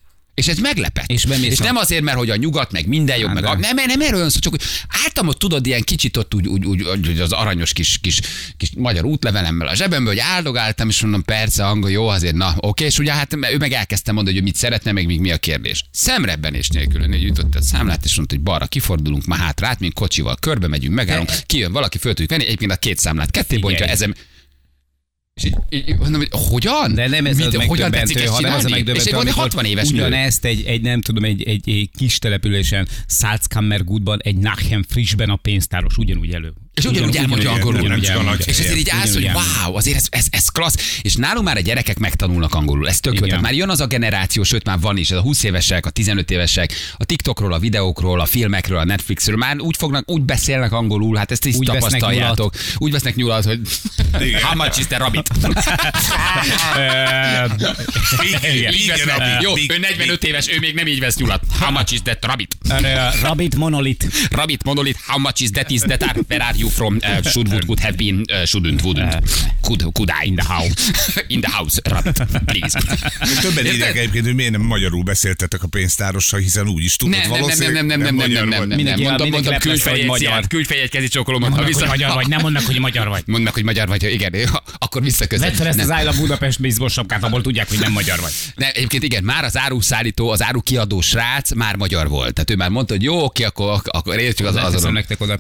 És 0.41 0.48
ez 0.48 0.57
meglepett. 0.57 1.12
És 1.12 1.25
és 1.41 1.57
nem 1.57 1.75
azért, 1.75 2.01
mert 2.03 2.17
hogy 2.17 2.29
a 2.29 2.36
nyugat, 2.36 2.71
meg 2.71 2.88
minden 2.88 3.17
jobb, 3.17 3.33
meg 3.33 3.45
a, 3.45 3.55
nem, 3.55 3.75
nem 3.75 4.01
erről 4.01 4.29
szó, 4.29 4.39
csak 4.39 4.55
álltam 5.03 5.27
ott, 5.27 5.39
tudod, 5.39 5.65
ilyen 5.65 5.81
kicsit 5.81 6.17
ott 6.17 6.33
úgy, 6.33 6.48
úgy, 6.48 6.65
úgy, 6.65 7.07
úgy 7.07 7.19
az 7.19 7.31
aranyos 7.31 7.74
kis, 7.74 7.98
kis, 8.01 8.19
kis 8.57 8.69
magyar 8.77 9.05
útlevelemmel 9.05 9.67
a 9.67 9.75
zsebembe, 9.75 10.10
hogy 10.10 10.19
áldogáltam, 10.19 10.89
és 10.89 11.01
mondom, 11.01 11.24
persze, 11.24 11.65
angol, 11.65 11.91
jó, 11.91 12.07
azért, 12.07 12.36
na, 12.36 12.53
oké, 12.57 12.86
és 12.86 13.00
ugye 13.00 13.13
hát 13.13 13.33
ő 13.33 13.57
meg 13.57 13.71
elkezdte 13.71 14.12
mondani, 14.12 14.36
hogy 14.36 14.45
mit 14.45 14.55
szeretne, 14.55 14.91
meg 14.91 15.05
még 15.05 15.19
mi 15.19 15.31
a 15.31 15.38
kérdés. 15.38 15.86
Szemrebbenés 15.91 16.69
nélkül 16.69 17.07
hogy 17.07 17.24
jutott 17.24 17.55
a 17.55 17.62
számlát, 17.62 18.05
és 18.05 18.15
mondta, 18.15 18.36
hogy 18.36 18.43
balra 18.43 18.65
kifordulunk, 18.65 19.25
ma 19.25 19.36
hátra 19.36 19.67
át, 19.67 19.79
mint 19.79 19.93
kocsival, 19.93 20.38
körbe 20.39 20.67
megyünk, 20.67 20.93
megállunk, 20.93 21.29
kijön 21.45 21.71
valaki, 21.71 21.98
föl 21.98 22.12
tudjuk 22.12 22.29
venni, 22.29 22.45
egyébként 22.45 22.71
a 22.71 22.75
két 22.75 22.98
számlát 22.98 23.31
ketté 23.31 23.57
bontja, 23.57 23.86
ezen 23.86 24.15
és 25.33 25.43
így, 25.43 25.55
így, 25.69 25.97
mondom, 25.97 26.19
hogy 26.19 26.29
hogyan? 26.31 26.93
De 26.93 27.07
nem 27.07 27.25
ez 27.25 27.38
Mit, 27.38 27.45
az 27.45 27.65
hogyan 27.65 27.91
tetszik 27.91 28.15
megdöbbentő, 28.15 28.21
ezt 28.21 28.33
hanem 28.33 28.53
az 28.53 28.63
a 28.63 28.67
csinálni? 28.67 28.95
És 28.95 29.03
megdöbbentő, 29.03 29.09
egy 29.09 29.13
valami 29.13 29.29
amikor 29.29 29.43
60 29.43 29.65
éves. 29.65 29.89
Ugyanezt 29.89 30.45
egy, 30.45 30.63
egy, 30.65 30.81
nem 30.81 31.01
tudom, 31.01 31.23
egy, 31.23 31.43
egy, 31.43 31.69
egy 31.69 31.89
kis 31.97 32.19
településen, 32.19 32.88
Salzkammergutban, 33.07 34.19
egy 34.23 34.38
Nachem 34.38 34.83
Frischben 34.83 35.29
a 35.29 35.35
pénztáros 35.35 35.97
ugyanúgy 35.97 36.33
elő. 36.33 36.53
És 36.74 36.86
ugyanúgy 36.86 37.16
elmondja 37.16 37.51
angolul. 37.51 37.94
És 38.46 38.60
ezért 38.60 38.78
így 38.78 38.90
állsz, 38.90 39.13
hogy 39.13 39.30
wow, 39.34 39.75
azért 39.75 39.98
ez, 39.98 40.06
ez, 40.10 40.25
ez 40.30 40.48
klassz. 40.48 41.00
És 41.01 41.16
nálunk 41.16 41.46
már 41.46 41.58
a 41.58 41.60
gyerekek 41.60 42.00
megtanulnak 42.00 42.54
angolul. 42.54 42.88
Ez 42.90 43.00
tök 43.00 43.20
jó. 43.20 43.25
Tehát 43.25 43.42
már 43.42 43.54
jön 43.54 43.70
az 43.70 43.80
a 43.80 43.88
generáció, 43.88 44.44
sőt 44.44 44.66
már 44.66 44.80
van 44.80 44.98
is, 44.98 45.12
ez 45.12 45.18
a 45.18 45.22
20 45.22 45.44
évesek, 45.44 45.86
a 45.86 45.90
15 45.90 46.32
évesek, 46.32 46.74
a 46.98 47.06
TikTokról, 47.06 47.54
a 47.54 47.60
videókról, 47.60 48.20
a 48.20 48.25
filmekről, 48.25 48.78
a 48.78 48.84
Netflixről, 48.84 49.38
már 49.38 49.60
úgy 49.60 49.78
fognak, 49.78 50.12
úgy 50.12 50.22
beszélnek 50.22 50.72
angolul, 50.72 51.16
hát 51.16 51.32
ezt 51.32 51.46
is 51.46 51.56
Úgy 51.56 51.68
vesznek 51.68 51.82
tapasztaljátok. 51.82 52.54
Úgy 52.78 52.92
vesznek 52.92 53.16
nyulat, 53.16 53.44
hogy 53.46 53.60
how 54.44 54.56
much 54.56 54.80
is 54.80 54.88
the 54.88 54.98
rabbit? 54.98 55.30
Így 58.74 58.88
vesz 58.88 59.01
igen, 59.01 59.18
meg. 59.18 59.18
Rabbit, 59.18 59.42
Jó, 59.42 59.75
ő 59.75 59.80
45 59.80 60.24
éves, 60.24 60.50
ő 60.50 60.60
még 60.60 60.75
nem 60.75 60.88
így 60.88 61.00
vesz 61.00 61.16
nyulat. 61.18 61.42
How 61.60 61.72
much 61.72 61.94
is 61.94 62.01
that 62.01 62.25
rabbit? 62.25 62.58
Rabbit 63.22 63.56
monolit. 63.56 64.08
Rabbit 64.30 64.63
monolit, 64.63 64.98
how 65.08 65.20
much 65.20 65.42
is 65.42 65.50
that 65.50 65.70
is 65.70 65.80
that 65.80 66.04
are 66.04 66.20
you 66.62 66.70
from? 66.70 66.96
Uh, 67.01 67.22
should 67.24 67.48
would 67.48 67.65
could 67.65 67.80
have 67.80 67.96
been, 67.98 68.25
uh, 68.30 68.46
shouldn't, 68.46 68.82
wouldn't. 68.84 69.13
Could, 69.62 69.82
could 69.94 70.10
I? 70.24 70.27
In 70.27 70.36
the 70.36 70.48
house. 70.53 70.74
In 71.34 71.41
the 71.41 71.51
house, 71.51 71.80
rabbit, 71.84 72.18
please. 72.46 72.80
Többen 73.41 73.65
írják 73.65 73.98
egyébként, 73.98 74.25
hogy 74.25 74.36
miért 74.36 74.51
nem 74.51 74.62
magyarul 74.62 75.03
beszéltetek 75.03 75.63
a 75.63 75.68
pénztárossal, 75.68 76.39
hiszen 76.39 76.68
úgy 76.68 76.84
is 76.84 76.96
tudod 76.96 77.13
Nem, 77.13 77.22
nem, 77.22 77.30
nem, 77.30 77.39
nem, 77.39 77.48
valószínűleg. 77.48 77.86
nem, 77.86 77.86
nem, 77.86 78.00
nem, 78.00 78.15
nem, 78.15 78.32
nem, 78.32 78.68
nem, 78.68 78.80
nem, 78.80 79.30
magyar. 80.06 80.46
fel 80.65 80.77
egy 80.77 80.89
kezi 80.89 81.08
csokolom, 81.08 81.39
mondom, 81.39 81.60
Mondd, 81.60 81.72
hogy 81.74 81.82
vissza. 81.82 81.91
magyar 81.91 82.13
vagy, 82.13 82.27
nem 82.27 82.41
mondnak, 82.41 82.63
hogy 82.65 82.80
magyar 82.80 83.08
vagy. 83.08 83.24
Mondd 83.25 83.44
meg, 83.44 83.53
hogy 83.53 83.63
magyar 83.63 83.88
vagy, 83.88 84.03
igen, 84.03 84.34
akkor 84.77 85.01
visszaköszön. 85.03 85.48
Vedd 85.48 85.56
fel 85.56 85.68
ezt 85.68 85.77
Nem. 85.77 85.89
az 85.89 86.06
Love 86.06 86.18
Budapest 86.18 86.62
baseball 86.62 86.89
sapkát, 86.89 87.24
abból 87.24 87.41
tudják, 87.41 87.70
hogy 87.70 87.80
nem 87.80 87.91
magyar 87.91 88.20
vagy. 88.20 88.32
Ne, 88.56 88.72
egyébként 88.72 89.03
igen, 89.03 89.24
már 89.24 89.44
az 89.44 89.58
áruszállító, 89.58 90.30
az 90.30 90.44
árukiadó 90.44 91.01
srác 91.01 91.53
már 91.53 91.75
magyar 91.75 92.08
volt. 92.08 92.34
Tehát 92.34 92.50
ő 92.50 92.56
már 92.56 92.70
mondta, 92.70 92.94
hogy 92.94 93.03
jó, 93.03 93.24
oké, 93.24 93.44
akkor, 93.44 93.82
akkor 93.86 94.20
értjük 94.20 94.48
az 94.48 94.56
azon. 94.56 94.94
nektek 94.94 95.22
oda. 95.22 95.39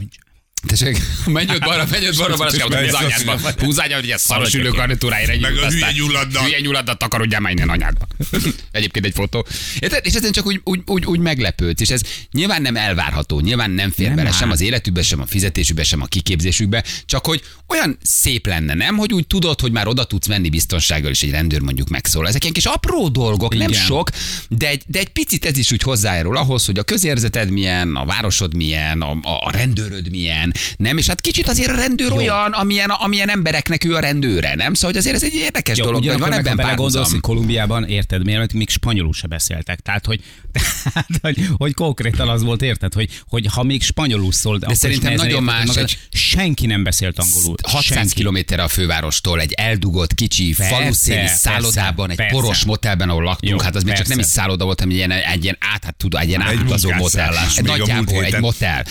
Tessék, 0.67 0.97
menj 1.25 1.49
ott 1.49 1.59
balra, 1.59 1.85
menj 1.91 2.07
ott 2.07 2.17
balra, 2.17 2.35
balra, 2.35 2.67
Persze, 2.67 2.97
anyádba. 2.97 3.35
persze. 3.35 3.65
Húzányra, 3.65 3.95
hogy 3.95 4.09
ez 4.09 4.21
szaros 4.21 4.53
ülő 4.53 4.69
garnitúráira 4.69 5.33
Meg 5.39 5.43
a 5.43 5.47
nyújt, 5.47 5.71
hülye 5.71 5.85
aztán 5.85 5.93
nyuladdal. 5.93 6.43
Hülye 6.43 6.59
nyuladdal 6.59 6.97
takarodjál 6.97 7.39
már 7.39 7.51
innen 7.51 7.69
anyádba. 7.69 8.07
Egyébként 8.71 9.05
egy 9.05 9.13
fotó. 9.13 9.45
Érted? 9.79 10.05
És 10.05 10.13
ezen 10.13 10.31
csak 10.31 10.45
úgy, 10.45 10.61
úgy, 10.63 10.81
úgy, 10.85 11.05
úgy 11.05 11.19
meglepődsz, 11.19 11.81
és 11.81 11.89
ez 11.89 12.01
nyilván 12.31 12.61
nem 12.61 12.75
elvárható, 12.75 13.39
nyilván 13.39 13.71
nem 13.71 13.91
fér 13.91 14.07
Nem 14.07 14.15
bele 14.15 14.31
sem 14.31 14.51
az 14.51 14.61
életükbe, 14.61 15.03
sem 15.03 15.21
a 15.21 15.25
fizetésükbe, 15.25 15.83
sem 15.83 16.01
a 16.01 16.05
kiképzésükbe, 16.05 16.83
csak 17.05 17.25
hogy 17.25 17.41
olyan 17.67 17.97
szép 18.03 18.47
lenne, 18.47 18.73
nem? 18.73 18.97
Hogy 18.97 19.13
úgy 19.13 19.27
tudod, 19.27 19.61
hogy 19.61 19.71
már 19.71 19.87
oda 19.87 20.03
tudsz 20.03 20.27
menni 20.27 20.49
biztonsággal, 20.49 21.11
és 21.11 21.21
egy 21.21 21.31
rendőr 21.31 21.61
mondjuk 21.61 21.89
megszól. 21.89 22.27
Ezek 22.27 22.41
ilyen 22.41 22.53
kis 22.53 22.65
apró 22.65 23.07
dolgok, 23.07 23.55
nem 23.55 23.69
Igen. 23.69 23.81
sok, 23.81 24.09
de 24.49 24.67
egy, 24.67 24.83
de 24.87 24.99
egy 24.99 25.09
picit 25.09 25.45
ez 25.45 25.57
is 25.57 25.71
úgy 25.71 25.81
hozzájárul 25.81 26.37
ahhoz, 26.37 26.65
hogy 26.65 26.79
a 26.79 26.83
közérzeted 26.83 27.49
milyen, 27.49 27.95
a 27.95 28.05
városod 28.05 28.55
milyen, 28.55 29.01
a, 29.01 29.11
a, 29.11 29.45
a 29.45 29.51
rendőröd 29.51 30.09
milyen, 30.09 30.50
nem? 30.77 30.97
És 30.97 31.07
hát 31.07 31.21
kicsit 31.21 31.47
azért 31.47 31.69
a 31.69 31.75
rendőr 31.75 32.09
Jó. 32.09 32.15
olyan, 32.15 32.51
amilyen, 32.51 32.89
amilyen 32.89 33.29
embereknek 33.29 33.83
ő 33.83 33.95
a 33.95 33.99
rendőre, 33.99 34.55
nem? 34.55 34.73
Szóval 34.73 34.89
hogy 34.89 34.99
azért 34.99 35.15
ez 35.15 35.23
egy 35.23 35.33
érdekes 35.33 35.77
Jó, 35.77 35.85
dolog, 35.85 36.07
hogy 36.07 36.19
van 36.19 36.31
ebben 36.33 36.55
belegondolsz, 36.55 36.93
párhuzam. 36.93 37.11
hogy 37.11 37.19
Kolumbiában, 37.21 37.83
érted, 37.87 38.23
miért, 38.23 38.53
még 38.53 38.69
spanyolul 38.69 39.13
se 39.13 39.27
beszéltek. 39.27 39.79
Tehát, 39.79 40.05
hogy, 40.05 40.19
tehát, 40.83 41.07
hogy, 41.21 41.47
hogy 41.57 41.73
konkrétan 41.73 42.29
az 42.29 42.43
volt, 42.43 42.61
érted, 42.61 42.93
hogy, 42.93 43.09
hogy 43.27 43.45
ha 43.53 43.63
még 43.63 43.83
spanyolul 43.83 44.31
szól, 44.31 44.57
de 44.57 44.73
szerintem 44.73 45.13
nagyon 45.13 45.43
más 45.43 45.75
egy- 45.75 45.97
Senki 46.11 46.65
nem 46.65 46.83
beszélt 46.83 47.19
angolul. 47.19 47.55
600 47.63 47.83
senki. 47.97 48.13
kilométerre 48.13 48.63
a 48.63 48.67
fővárostól 48.67 49.39
egy 49.41 49.51
eldugott 49.51 50.13
kicsi 50.13 50.53
Persze, 50.57 50.75
faluszéli 50.75 51.17
persze, 51.17 51.35
szállodában, 51.35 52.09
egy 52.09 52.15
persze. 52.15 52.33
poros 52.35 52.63
motelben, 52.65 53.09
ahol 53.09 53.23
laktunk, 53.23 53.51
Jó, 53.51 53.59
hát 53.59 53.75
az 53.75 53.83
még 53.83 53.93
csak 53.95 54.07
nem 54.07 54.19
is 54.19 54.25
persze. 54.25 54.39
szálloda 54.41 54.65
volt, 54.65 54.79
hanem 54.79 54.93
egy 54.93 54.99
ilyen, 54.99 55.11
egy 55.11 55.43
ilyen 55.43 55.57
át, 55.73 55.83
hát 55.83 55.95
tudod, 55.95 56.21
egy 56.21 56.27
ilyen 56.27 56.41
Egy 56.41 56.57
átutazó 56.57 56.91
motel. 56.91 57.33
Egy 57.57 57.63
nagyjából 57.63 58.23
egy 58.23 58.39
motel. 58.39 58.85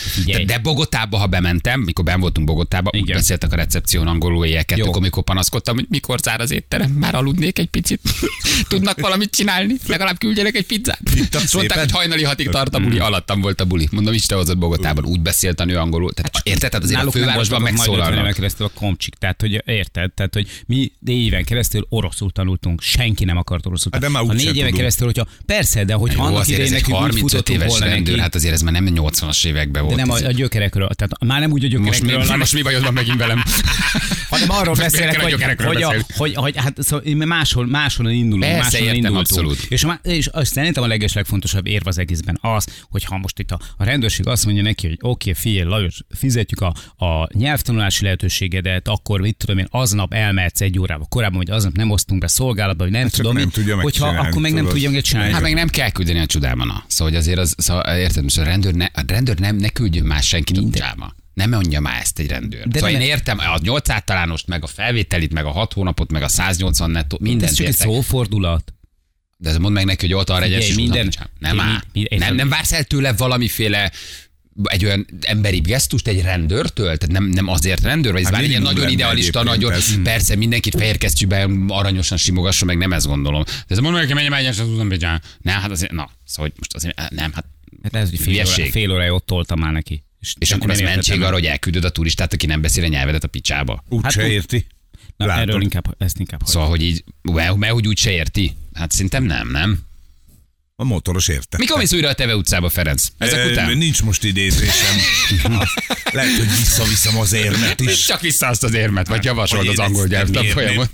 De, 0.47 0.59
Bogotába, 0.59 1.17
ha 1.19 1.27
bementem, 1.51 1.81
mikor 1.81 2.05
ben 2.05 2.21
voltunk 2.21 2.47
Bogotába, 2.47 2.91
úgy 2.95 3.01
Igen. 3.01 3.17
beszéltek 3.17 3.53
a 3.53 3.57
recepción 3.57 4.07
angolul 4.07 4.45
éjjel 4.45 4.65
Jó. 4.69 4.77
kettőkor, 4.77 4.97
amikor 4.97 5.23
panaszkodtam, 5.23 5.75
hogy 5.75 5.87
mikor 5.89 6.19
zár 6.19 6.41
az 6.41 6.51
étterem, 6.51 6.91
már 6.91 7.15
aludnék 7.15 7.59
egy 7.59 7.67
picit. 7.67 8.01
Tudnak 8.69 9.01
valamit 9.01 9.31
csinálni? 9.31 9.75
Legalább 9.87 10.19
küldjenek 10.19 10.55
egy 10.55 10.67
pizzát. 10.67 11.01
Mondták, 11.05 11.49
szépen? 11.49 11.79
hogy 11.79 11.91
hajnali 11.91 12.25
hatig 12.25 12.49
tart 12.49 12.75
a 12.75 12.79
buli, 12.79 12.99
alattam 12.99 13.41
volt 13.41 13.61
a 13.61 13.65
buli. 13.65 13.89
Mondom, 13.91 14.15
Isten 14.15 14.39
hozott 14.39 14.59
Bogotában, 14.59 15.05
úgy 15.05 15.21
beszélt 15.21 15.61
a 15.61 15.65
nő 15.65 15.77
angolul. 15.77 16.13
Tehát, 16.13 16.33
érted? 16.43 16.71
Tehát 16.71 16.85
azért 16.85 17.05
a 17.05 17.11
fővárosban 17.11 17.63
voltak 17.63 17.77
majd 17.77 17.89
50 17.89 17.95
éven 17.95 18.03
megszólalnak. 18.03 18.35
keresztül 18.35 18.67
a 18.67 18.71
komcsik. 18.75 19.15
Tehát, 19.15 19.41
hogy 19.41 19.63
érted? 19.67 20.13
Tehát, 20.13 20.35
hogy 20.35 20.49
mi 20.67 20.93
négy 20.99 21.25
éven 21.25 21.45
keresztül 21.45 21.87
oroszul 21.89 22.31
tanultunk. 22.31 22.81
Senki 22.81 23.25
nem 23.25 23.37
akart 23.37 23.67
oroszul 23.67 23.91
Hát 23.93 24.01
de 24.01 24.09
már 24.09 24.23
A 24.23 24.33
négy 24.33 24.57
éven 24.57 24.73
keresztül, 24.73 25.07
hogyha 25.07 25.27
persze, 25.47 25.85
de 25.85 25.95
hogyha 25.95 26.23
Jó, 26.23 26.29
annak 26.29 26.49
idején 26.49 26.71
nekünk 26.71 26.89
úgy 26.89 27.01
35 27.01 27.31
futottunk 27.31 27.59
éves 27.59 27.79
rendőr, 27.79 28.19
hát 28.19 28.35
azért 28.35 28.55
ez 28.55 28.63
már 28.63 28.73
nem 28.73 28.89
80-as 28.95 29.47
években 29.47 29.85
volt. 29.85 29.97
de 29.97 30.05
nem 30.05 30.11
a 30.11 30.31
gyökerekről, 30.31 30.89
tehát 30.89 31.25
már 31.25 31.40
nem 31.41 31.53
úgy 31.53 31.75
a 31.75 31.79
most, 31.79 32.03
mi, 32.03 32.37
most 32.37 32.53
mi 32.53 32.63
bajod 32.63 32.83
van 32.83 32.93
megint 32.93 33.19
velem? 33.19 33.43
hanem 34.31 34.51
arról 34.51 34.75
Miért 34.75 34.93
beszélek, 34.93 35.21
hogy, 35.21 35.31
gyökerekről 35.31 35.67
hogy, 35.67 35.83
a, 35.83 35.95
hogy, 36.17 36.35
hogy, 36.35 36.57
hát 36.57 36.83
szóval 36.83 37.05
én 37.05 37.17
máshol, 37.17 37.67
máshol 37.67 38.11
indulunk, 38.11 38.43
Persze, 38.43 38.59
máshol 38.59 38.81
értem, 38.81 38.95
indultunk. 38.95 39.19
abszolút. 39.19 39.67
És, 39.69 39.85
a 39.85 40.01
és 40.03 40.27
azt 40.27 40.53
szerintem 40.53 40.83
a 40.83 40.87
leges 40.87 41.13
legfontosabb 41.13 41.67
érv 41.67 41.87
az 41.87 41.99
egészben 41.99 42.39
az, 42.41 42.67
hogy 42.91 43.05
ha 43.05 43.19
most 43.19 43.39
itt 43.39 43.51
a, 43.51 43.59
a 43.77 43.85
rendőrség 43.85 44.27
azt 44.27 44.45
mondja 44.45 44.63
neki, 44.63 44.87
hogy 44.87 44.99
oké, 45.01 45.31
okay, 45.31 45.43
figyelj, 45.43 45.69
Lajos, 45.69 46.01
fizetjük 46.15 46.61
a, 46.61 46.75
a 47.05 47.29
nyelvtanulási 47.33 48.05
lehetőségedet, 48.05 48.89
akkor 48.89 49.21
mit 49.21 49.37
tudom 49.37 49.59
én, 49.59 49.67
aznap 49.71 50.15
elmehetsz 50.15 50.61
egy 50.61 50.79
órába 50.79 51.07
korábban, 51.09 51.39
vagy 51.39 51.51
aznap 51.51 51.77
nem 51.77 51.91
osztunk 51.91 52.21
be 52.21 52.27
szolgálatba, 52.27 52.85
vagy 52.85 52.93
nem 52.93 53.03
Hát 53.03 53.13
tudom, 53.13 53.33
nem 53.33 53.43
én, 53.43 53.51
tudja 53.51 53.81
hogyha 53.81 54.07
akkor 54.07 54.43
meg 54.43 54.53
nem 54.53 54.67
tudja 54.67 54.91
megcsinálni. 54.91 55.33
Hát 55.33 55.43
meg 55.43 55.55
nem 55.55 55.69
kell 55.69 55.91
küldeni 55.91 56.19
a 56.19 56.27
csodában. 56.27 56.67
na. 56.67 56.85
Szóval 56.87 57.13
hogy 57.13 57.23
azért 57.23 57.39
az, 57.39 57.55
szóval 57.57 57.97
érted, 57.97 58.23
most 58.23 58.39
a 58.39 58.43
rendőr, 58.43 58.75
ne, 58.75 58.85
a 58.85 59.03
rendőr 59.07 59.39
nem, 59.39 59.57
ne 59.57 59.69
küldjön 59.69 60.05
más 60.05 60.27
senki 60.27 60.53
a 60.57 60.61
csodába. 60.61 61.15
Nem 61.35 61.51
mondja 61.51 61.81
már 61.81 62.01
ezt 62.01 62.19
egy 62.19 62.27
rendőr. 62.27 62.69
De 62.69 62.79
szóval 62.79 62.95
én 62.95 63.01
értem 63.01 63.39
a 63.39 63.59
8 63.63 63.89
általánost, 63.89 64.47
meg 64.47 64.63
a 64.63 64.67
felvételit, 64.67 65.33
meg 65.33 65.45
a 65.45 65.51
6 65.51 65.73
hónapot, 65.73 66.11
meg 66.13 66.23
a 66.23 66.29
180 66.29 66.91
nettó, 66.91 67.19
mindent 67.21 67.55
csak 67.55 67.67
egy 67.67 67.75
szófordulat. 67.77 68.75
De 69.37 69.59
mondd 69.59 69.75
meg 69.75 69.85
neki, 69.85 70.07
hogy 70.07 70.15
ott 70.15 70.31
arra 70.31 70.45
egyes 70.45 70.75
minden- 70.75 71.03
minden, 71.03 71.29
nem, 71.39 71.57
mi- 71.57 71.63
áll. 71.63 71.81
mi- 71.93 72.07
nem, 72.19 72.35
nem 72.35 72.49
vársz 72.49 72.73
el 72.73 72.85
tőle 72.85 73.13
valamiféle 73.13 73.91
egy 74.65 74.85
olyan 74.85 75.07
emberi 75.21 75.59
gesztust 75.61 76.07
egy 76.09 76.23
rendőrtől? 76.23 76.97
Tehát 76.97 77.09
nem, 77.15 77.25
nem 77.25 77.49
azért 77.49 77.83
rendőr, 77.83 78.13
vagy 78.13 78.21
ez 78.21 78.27
Hát 78.27 78.35
már 78.37 78.45
egy 78.45 78.51
ilyen 78.51 78.63
nagyon 78.63 78.89
idealista, 78.89 79.43
nagyon, 79.43 79.73
ez. 79.73 80.03
persze 80.03 80.37
mindenkit 80.37 80.75
fehér 80.77 80.99
kesztyűben 80.99 81.65
aranyosan 81.69 82.19
simogasson, 82.19 82.67
meg 82.67 82.77
nem 82.79 82.93
ezt 82.93 83.07
gondolom. 83.07 83.43
De 83.45 83.53
ez 83.69 83.79
mondom, 83.79 84.01
hogy 84.01 84.15
menjem 84.15 84.33
egyenes 84.33 84.59
az 84.59 84.69
Uzbekistán. 84.69 85.23
Nem, 85.41 85.61
hát 85.61 85.71
azért, 85.71 85.93
na, 85.93 86.11
szóval 86.25 86.51
hogy 86.51 86.53
most 86.59 86.75
azért, 86.75 87.11
nem, 87.11 87.33
hát 87.33 87.45
Hát 87.83 87.95
ez, 87.95 88.11
hogy 88.11 88.21
fél, 88.21 88.47
óra, 88.47 88.71
fél 88.71 88.91
órája 88.93 89.15
ott 89.15 89.27
toltam 89.27 89.59
már 89.59 89.73
neki. 89.73 90.05
És 90.21 90.49
nem 90.49 90.59
akkor 90.59 90.71
ez 90.71 90.79
értettem 90.79 90.95
mentség 90.95 91.23
arra, 91.23 91.35
hogy 91.35 91.47
elküldöd 91.47 91.85
a 91.85 91.91
turistát, 91.91 92.33
aki 92.33 92.47
nem 92.47 92.61
beszél 92.61 92.85
a 92.85 92.89
nyelvedet 92.89 93.25
a 93.25 93.29
picsába. 93.29 93.85
Úgy 93.89 94.03
Hát 94.03 94.13
se 94.13 94.29
érti. 94.29 94.67
Na, 95.17 95.27
Látod. 95.27 95.49
erről 95.49 95.63
inkább, 95.63 95.95
ezt 95.99 96.19
inkább 96.19 96.41
hagyjuk. 96.41 96.55
Szóval, 96.55 96.69
hogy 96.69 96.83
így, 96.83 97.05
mert, 97.23 97.57
mert 97.57 97.73
hogy 97.73 97.87
úgy 97.87 97.99
se 97.99 98.11
érti. 98.11 98.57
Hát 98.73 98.91
szerintem 98.91 99.25
nem, 99.25 99.51
nem. 99.51 99.79
A 100.81 100.85
motoros 100.85 101.29
érte. 101.29 101.57
Mikor 101.59 101.79
mész 101.79 101.93
újra 101.93 102.09
a 102.09 102.13
Teve 102.13 102.37
utcába, 102.37 102.69
Ferenc? 102.69 103.07
Ezek 103.19 103.39
Ö, 103.47 103.51
után? 103.51 103.77
Nincs 103.79 104.03
most 104.03 104.25
idézésem. 104.25 104.97
Lehet, 106.13 106.37
hogy 106.37 106.49
visszaviszem 106.59 107.19
az 107.19 107.33
érmet 107.33 107.81
is. 107.81 108.05
Csak 108.05 108.21
vissza 108.21 108.47
azt 108.47 108.63
az 108.63 108.75
érmet, 108.75 109.09
vagy 109.09 109.25
javasold 109.25 109.67
Hogy 109.67 109.71
az 109.71 109.79
angol 109.79 110.03
ezt 110.03 110.11
nem 110.11 110.21
nyelvtanfolyamon. 110.21 110.89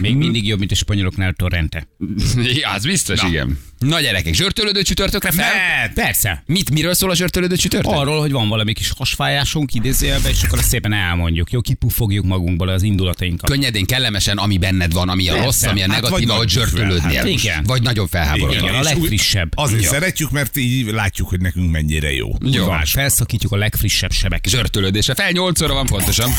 Még 0.00 0.16
mindig 0.16 0.46
jobb, 0.46 0.58
mint 0.58 0.70
a 0.72 0.74
spanyoloknál 0.74 1.32
Torrente. 1.32 1.86
Ja, 2.60 2.70
az 2.70 2.82
biztos, 2.84 3.20
Na. 3.20 3.28
igen. 3.28 3.58
Na 3.78 4.00
gyerekek, 4.00 4.34
zsörtölődő 4.34 4.82
csütörtökre 4.82 5.30
fel? 5.30 5.50
Ne, 5.54 5.92
persze. 5.92 6.42
Mit, 6.46 6.70
miről 6.70 6.94
szól 6.94 7.10
a 7.10 7.14
zsörtölődő 7.14 7.56
csütörtök? 7.56 7.92
Arról, 7.92 8.20
hogy 8.20 8.32
van 8.32 8.48
valami 8.48 8.72
kis 8.72 8.90
hasfájásunk 8.96 9.74
idézőjelben, 9.74 10.30
és 10.30 10.42
akkor 10.42 10.58
azt 10.58 10.68
szépen 10.68 10.92
elmondjuk. 10.92 11.50
Jó, 11.52 11.60
kipufogjuk 11.60 12.24
magunkból 12.24 12.68
az 12.68 12.82
indulatainkat. 12.82 13.50
Könnyedén, 13.50 13.86
kellemesen, 13.86 14.36
ami 14.36 14.58
benned 14.58 14.92
van, 14.92 15.08
ami 15.08 15.28
a 15.28 15.32
Persze. 15.32 15.44
rossz, 15.46 15.62
ami 15.62 15.82
a 15.82 15.90
Hát 15.92 16.00
negatív, 16.00 16.10
vagy 16.10 16.28
ahogy 16.28 16.38
nagy 16.38 16.48
zsörtölődnél. 16.48 17.16
hát 17.16 17.28
igen. 17.28 17.64
Vagy 17.64 17.82
nagyon. 17.82 18.08
Igen, 18.34 18.74
a 18.74 18.94
úgy- 18.94 19.13
legfrissebb. 19.14 19.52
Azért 19.54 19.82
Ja. 19.82 19.88
szeretjük, 19.88 20.30
mert 20.30 20.56
így 20.56 20.86
látjuk, 20.86 21.28
hogy 21.28 21.40
nekünk 21.40 21.70
mennyire 21.70 22.12
jó. 22.12 22.30
Jó. 22.40 22.66
Felszakítjuk 22.84 23.52
a 23.52 23.56
legfrissebb 23.56 24.12
sebeket. 24.12 24.52
Zsörtölődésre 24.52 25.14
fel, 25.14 25.30
8 25.30 25.60
óra 25.60 25.74
van 25.74 25.86
pontosan. 25.86 26.30